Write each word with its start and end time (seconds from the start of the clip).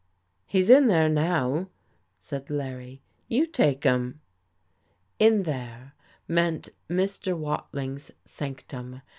"He's 0.47 0.71
in 0.71 0.87
there 0.87 1.07
now;" 1.09 1.69
said 2.17 2.49
Larry. 2.49 3.03
"You 3.27 3.45
take 3.45 3.85
'em." 3.85 4.19
"In 5.19 5.43
there" 5.43 5.93
meant 6.27 6.69
Mr. 6.89 7.37
Watling's 7.37 8.09
sanctum. 8.25 9.03